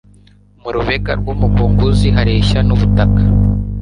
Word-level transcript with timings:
mu 0.61 0.69
rubega 0.75 1.11
rw'umugunguzi 1.19 2.07
hareshya 2.15 2.59
n'ubutaka 2.63 3.21